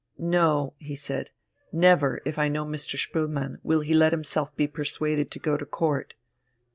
[0.17, 1.29] "No," he said,
[1.71, 2.97] "never, if I know Mr.
[2.97, 6.15] Spoelmann, will he let himself be persuaded to go to Court."